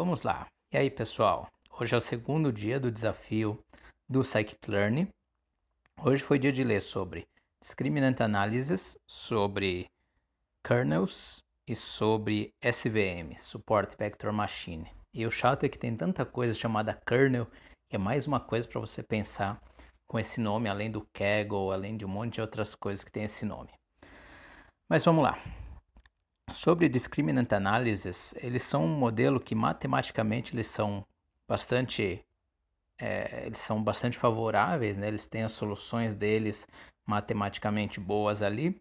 [0.00, 0.46] Vamos lá.
[0.72, 1.46] E aí, pessoal?
[1.78, 3.62] Hoje é o segundo dia do desafio
[4.08, 5.06] do Scikit-Learn.
[6.02, 7.26] Hoje foi dia de ler sobre
[7.60, 9.84] Discriminant Analysis, sobre
[10.66, 14.90] kernels e sobre SVM, Support Vector Machine.
[15.12, 17.46] E o chato é que tem tanta coisa chamada kernel,
[17.90, 19.60] que é mais uma coisa para você pensar
[20.08, 23.24] com esse nome, além do Kaggle, além de um monte de outras coisas que tem
[23.24, 23.68] esse nome.
[24.88, 25.38] Mas vamos lá.
[26.52, 31.04] Sobre discriminant analysis, eles são um modelo que matematicamente eles são
[31.48, 32.24] bastante
[32.98, 35.08] é, eles são bastante favoráveis, né?
[35.08, 36.66] Eles têm as soluções deles
[37.06, 38.78] matematicamente boas ali.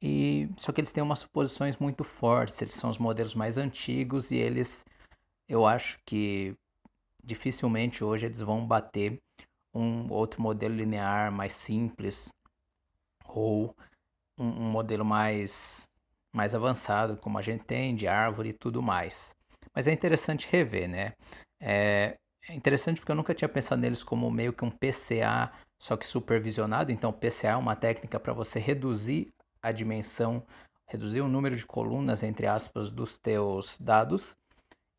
[0.00, 4.30] E só que eles têm umas suposições muito fortes, eles são os modelos mais antigos
[4.30, 4.84] e eles
[5.48, 6.56] eu acho que
[7.22, 9.20] dificilmente hoje eles vão bater
[9.74, 12.32] um outro modelo linear mais simples
[13.28, 13.76] ou
[14.38, 15.88] um, um modelo mais
[16.32, 19.34] mais avançado, como a gente tem, de árvore e tudo mais.
[19.74, 21.12] Mas é interessante rever, né?
[21.60, 22.16] É,
[22.48, 26.06] é interessante porque eu nunca tinha pensado neles como meio que um PCA, só que
[26.06, 26.90] supervisionado.
[26.90, 29.28] Então, PCA é uma técnica para você reduzir
[29.62, 30.42] a dimensão,
[30.86, 34.36] reduzir o número de colunas, entre aspas, dos teus dados.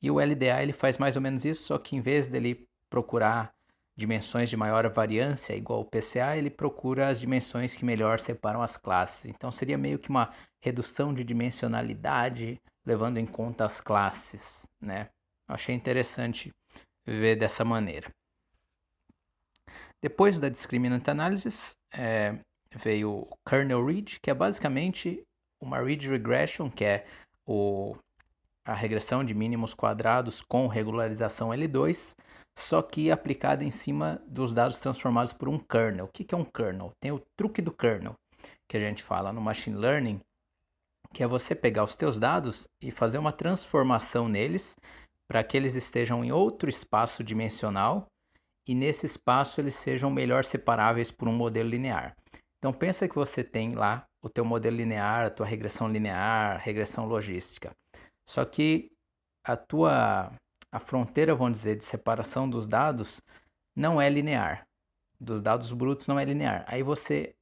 [0.01, 3.52] E o LDA ele faz mais ou menos isso, só que em vez dele procurar
[3.95, 8.75] dimensões de maior variância, igual o PCA, ele procura as dimensões que melhor separam as
[8.75, 9.25] classes.
[9.25, 15.09] Então seria meio que uma redução de dimensionalidade, levando em conta as classes, né?
[15.47, 16.51] Achei interessante
[17.05, 18.09] ver dessa maneira.
[20.01, 22.37] Depois da discriminant analysis, é,
[22.75, 25.23] veio o kernel read, que é basicamente
[25.61, 27.05] uma read regression, que é
[27.45, 27.95] o,
[28.65, 32.15] a regressão de mínimos quadrados com regularização L2,
[32.57, 36.05] só que aplicada em cima dos dados transformados por um kernel.
[36.05, 36.91] O que, é um kernel?
[37.01, 38.13] Tem o truque do kernel,
[38.69, 40.19] que a gente fala no machine learning,
[41.13, 44.75] que é você pegar os teus dados e fazer uma transformação neles
[45.27, 48.07] para que eles estejam em outro espaço dimensional
[48.67, 52.15] e nesse espaço eles sejam melhor separáveis por um modelo linear.
[52.57, 57.05] Então pensa que você tem lá o teu modelo linear, a tua regressão linear, regressão
[57.05, 57.71] logística.
[58.27, 58.89] Só que
[59.45, 60.31] a tua
[60.73, 63.21] a fronteira, vamos dizer, de separação dos dados
[63.75, 64.67] não é linear.
[65.19, 66.65] Dos dados brutos não é linear.
[66.67, 67.35] Aí você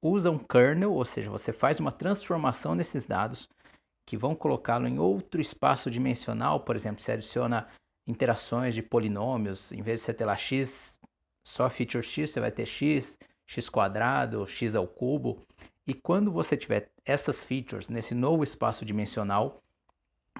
[0.00, 3.48] usa um kernel, ou seja, você faz uma transformação nesses dados
[4.06, 7.66] que vão colocá-lo em outro espaço dimensional, por exemplo, você adiciona
[8.06, 11.00] interações de polinômios, em vez de você ter lá x,
[11.44, 15.44] só feature x, você vai ter x, x quadrado, x ao cubo.
[15.84, 19.60] E quando você tiver essas features nesse novo espaço dimensional,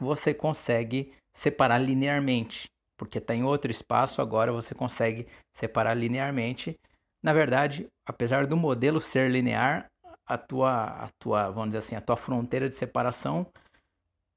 [0.01, 2.69] você consegue separar linearmente,
[2.99, 6.79] porque está em outro espaço, agora você consegue separar linearmente.
[7.23, 9.87] Na verdade, apesar do modelo ser linear,
[10.27, 13.47] a tua, a tua, vamos dizer assim, a tua fronteira de separação,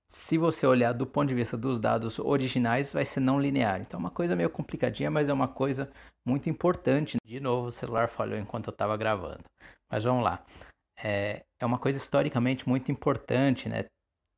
[0.08, 3.80] se você olhar do ponto de vista dos dados originais, vai ser não linear.
[3.80, 5.90] Então é uma coisa meio complicadinha, mas é uma coisa
[6.26, 7.18] muito importante.
[7.24, 9.44] De novo, o celular falhou enquanto eu estava gravando.
[9.90, 10.44] Mas vamos lá.
[11.02, 13.86] É, é uma coisa historicamente muito importante, né?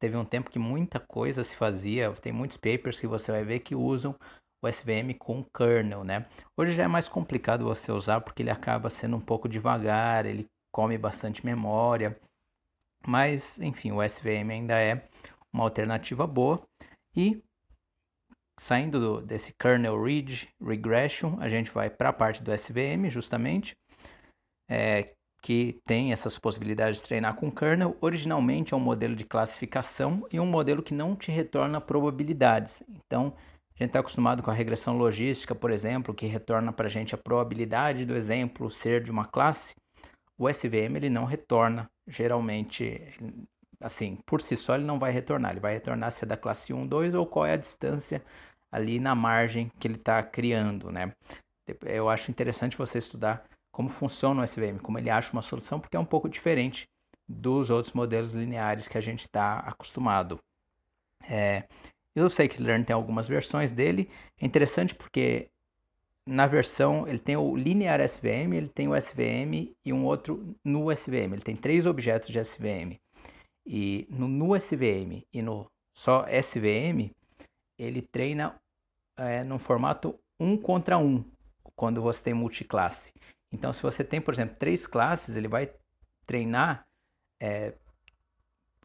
[0.02, 3.60] Teve um tempo que muita coisa se fazia, tem muitos papers que você vai ver
[3.60, 4.16] que usam
[4.60, 6.26] o SVM com kernel, né?
[6.58, 10.48] Hoje já é mais complicado você usar porque ele acaba sendo um pouco devagar, ele
[10.74, 12.20] come bastante memória,
[13.06, 15.08] mas enfim, o SVM ainda é
[15.54, 16.60] uma alternativa boa.
[17.16, 17.40] E
[18.60, 23.78] saindo do, desse kernel read regression, a gente vai para a parte do SVM justamente,
[24.68, 30.26] é, que tem essas possibilidades de treinar com kernel, originalmente é um modelo de classificação
[30.32, 32.84] e um modelo que não te retorna probabilidades.
[32.88, 33.34] Então,
[33.76, 37.16] a gente está acostumado com a regressão logística, por exemplo, que retorna para a gente
[37.16, 39.74] a probabilidade do exemplo ser de uma classe.
[40.38, 43.02] O SVM ele não retorna, geralmente,
[43.80, 45.52] assim, por si só ele não vai retornar.
[45.52, 48.24] Ele vai retornar se é da classe 1, 2 ou qual é a distância
[48.72, 51.12] ali na margem que ele está criando, né?
[51.86, 55.96] Eu acho interessante você estudar como funciona o SVM, como ele acha uma solução, porque
[55.96, 56.88] é um pouco diferente
[57.28, 60.40] dos outros modelos lineares que a gente está acostumado.
[61.30, 61.64] É,
[62.16, 64.10] eu sei que o Learn tem algumas versões dele.
[64.40, 65.50] É interessante porque
[66.28, 70.92] na versão ele tem o linear SVM, ele tem o SVM e um outro no
[70.92, 71.34] SVM.
[71.34, 73.00] Ele tem três objetos de SVM.
[73.66, 77.12] E no, no SVM e no só SVM,
[77.78, 78.60] ele treina
[79.18, 81.24] é, no formato um contra um,
[81.76, 83.14] quando você tem multiclasse.
[83.52, 85.72] Então, se você tem, por exemplo, três classes, ele vai
[86.26, 86.86] treinar
[87.40, 87.74] é,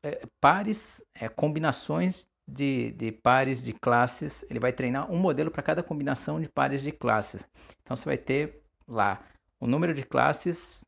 [0.03, 4.45] é, pares, é, combinações de, de pares de classes.
[4.51, 7.47] Ele vai treinar um modelo para cada combinação de pares de classes.
[7.83, 9.25] Então, você vai ter lá
[9.61, 10.85] o número de classes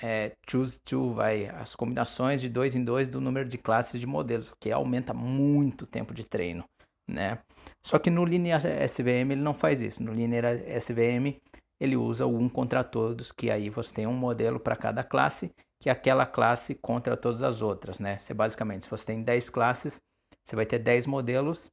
[0.00, 4.06] é, choose to, vai, as combinações de dois em dois do número de classes de
[4.06, 6.64] modelos, que aumenta muito o tempo de treino.
[7.08, 7.38] né?
[7.84, 10.02] Só que no Linear SVM ele não faz isso.
[10.02, 10.44] No Linear
[10.76, 11.40] SVM
[11.80, 15.52] ele usa o um contra todos, que aí você tem um modelo para cada classe,
[15.78, 18.18] que é aquela classe contra todas as outras, né?
[18.18, 20.00] Você basicamente, se você tem 10 classes,
[20.42, 21.70] você vai ter 10 modelos,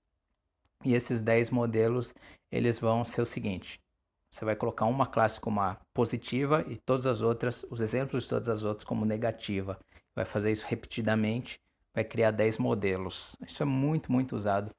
[0.83, 2.13] e esses 10 modelos,
[2.51, 3.79] eles vão ser o seguinte:
[4.29, 8.29] você vai colocar uma classe como a positiva e todas as outras, os exemplos de
[8.29, 9.79] todas as outras como negativa.
[10.15, 11.59] Vai fazer isso repetidamente,
[11.93, 13.35] vai criar 10 modelos.
[13.47, 14.71] Isso é muito, muito usado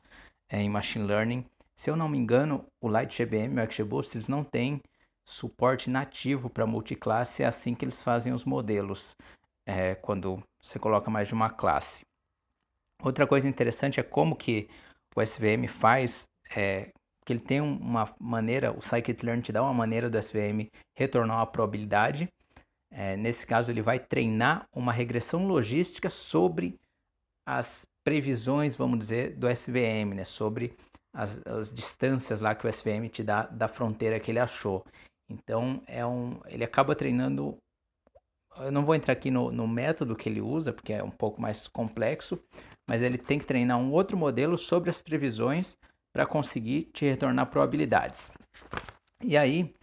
[0.48, 1.44] é, em Machine Learning.
[1.76, 4.80] Se eu não me engano, o LightGBM e o XGBoost, eles não têm
[5.24, 9.16] suporte nativo para multiclasse, é assim que eles fazem os modelos,
[9.66, 12.02] é, quando você coloca mais de uma classe.
[13.02, 14.68] Outra coisa interessante é como que
[15.14, 16.24] o SVM faz,
[16.54, 16.90] é,
[17.24, 21.46] que ele tem uma maneira, o Scikit-learn te dá uma maneira do SVM retornar uma
[21.46, 22.28] probabilidade.
[22.90, 26.78] É, nesse caso, ele vai treinar uma regressão logística sobre
[27.46, 30.24] as previsões, vamos dizer, do SVM, né?
[30.24, 30.76] sobre
[31.12, 34.84] as, as, distâncias lá que o SVM te dá da fronteira que ele achou.
[35.28, 37.56] Então, é um, ele acaba treinando.
[38.58, 41.40] Eu não vou entrar aqui no, no método que ele usa, porque é um pouco
[41.40, 42.38] mais complexo,
[42.88, 45.76] mas ele tem que treinar um outro modelo sobre as previsões
[46.12, 48.30] para conseguir te retornar probabilidades.
[49.22, 49.74] E aí,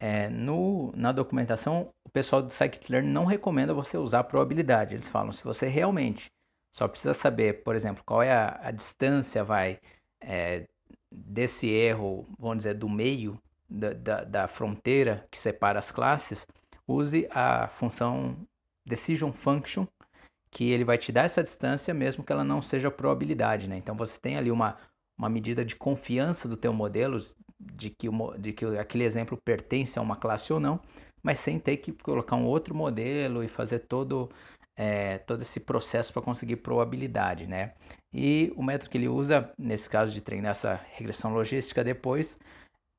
[0.00, 4.94] é, no, na documentação, o pessoal do Scikit-learn não recomenda você usar probabilidade.
[4.94, 6.30] Eles falam, se você realmente
[6.74, 9.80] só precisa saber, por exemplo, qual é a, a distância vai
[10.22, 10.66] é,
[11.10, 16.46] desse erro, vamos dizer, do meio da, da, da, fronteira que separa as classes,
[16.86, 18.36] use a função
[18.86, 19.86] decision function,
[20.50, 23.76] que ele vai te dar essa distância mesmo que ela não seja probabilidade, né?
[23.76, 24.78] Então você tem ali uma,
[25.18, 27.18] uma medida de confiança do teu modelo,
[27.60, 30.80] de que, o, de que aquele exemplo pertence a uma classe ou não,
[31.22, 34.30] mas sem ter que colocar um outro modelo e fazer todo,
[34.76, 37.74] é, todo esse processo para conseguir probabilidade, né?
[38.12, 42.38] E o método que ele usa, nesse caso de treinar essa regressão logística depois,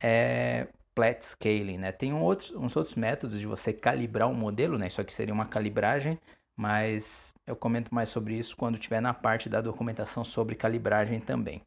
[0.01, 1.91] é Plat Scaling, né?
[1.91, 4.87] Tem um outros, uns outros métodos de você calibrar um modelo, né?
[4.87, 6.19] Isso aqui seria uma calibragem,
[6.55, 11.61] mas eu comento mais sobre isso quando estiver na parte da documentação sobre calibragem também.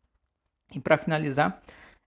[0.75, 1.61] E para finalizar,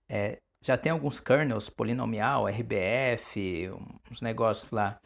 [0.09, 3.71] é, já tem alguns kernels, polinomial, RBF,
[4.09, 4.99] uns negócios lá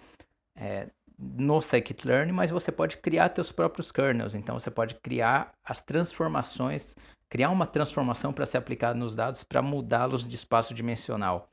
[0.55, 0.87] é,
[1.17, 4.35] no scikit-learn, mas você pode criar seus próprios kernels.
[4.35, 6.95] Então você pode criar as transformações,
[7.29, 11.49] criar uma transformação para ser aplicada nos dados para mudá-los de espaço dimensional.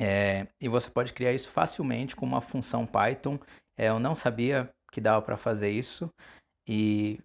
[0.00, 3.38] É, e você pode criar isso facilmente com uma função Python.
[3.76, 6.08] É, eu não sabia que dava para fazer isso
[6.68, 7.20] e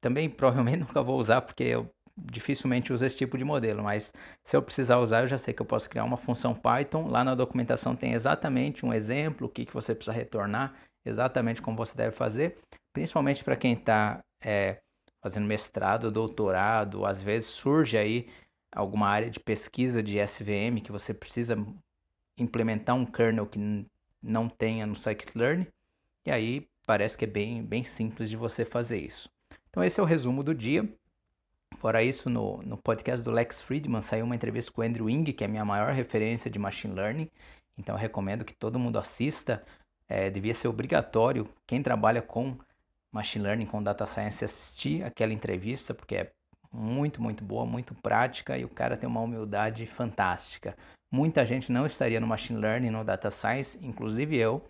[0.00, 4.56] também provavelmente nunca vou usar porque eu dificilmente uso esse tipo de modelo, mas se
[4.56, 7.08] eu precisar usar, eu já sei que eu posso criar uma função Python.
[7.08, 11.76] Lá na documentação tem exatamente um exemplo, o que, que você precisa retornar, exatamente como
[11.76, 12.56] você deve fazer,
[12.94, 14.78] principalmente para quem está é,
[15.26, 18.28] fazendo mestrado, doutorado, às vezes surge aí
[18.70, 21.58] alguma área de pesquisa de SVM que você precisa
[22.38, 23.58] implementar um kernel que
[24.22, 25.66] não tenha no scikit-learn,
[26.24, 29.28] e aí parece que é bem, bem simples de você fazer isso.
[29.68, 30.88] Então esse é o resumo do dia.
[31.76, 35.32] Fora isso, no, no podcast do Lex Friedman saiu uma entrevista com o Andrew Ng,
[35.32, 37.28] que é a minha maior referência de machine learning.
[37.76, 39.64] Então recomendo que todo mundo assista.
[40.08, 42.56] É, devia ser obrigatório quem trabalha com
[43.12, 46.32] machine learning, com data science, assistir aquela entrevista, porque é
[46.72, 50.76] muito, muito boa, muito prática e o cara tem uma humildade fantástica.
[51.12, 54.62] Muita gente não estaria no machine learning, no data science, inclusive eu,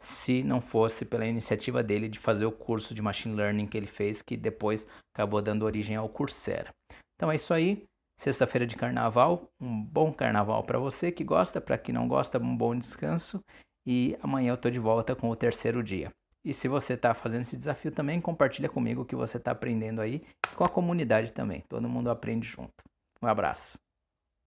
[0.00, 3.86] se não fosse pela iniciativa dele de fazer o curso de machine learning que ele
[3.86, 6.70] fez, que depois acabou dando origem ao Coursera.
[7.14, 7.84] Então é isso aí.
[8.18, 12.56] Sexta-feira de carnaval, um bom carnaval para você que gosta, para quem não gosta, um
[12.56, 13.42] bom descanso.
[13.86, 16.12] E amanhã eu tô de volta com o terceiro dia.
[16.44, 20.00] E se você está fazendo esse desafio também, compartilha comigo o que você está aprendendo
[20.00, 20.22] aí,
[20.56, 21.62] com a comunidade também.
[21.68, 22.84] Todo mundo aprende junto.
[23.22, 23.78] Um abraço.